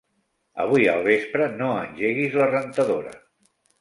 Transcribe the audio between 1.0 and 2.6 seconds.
vespre no engeguis la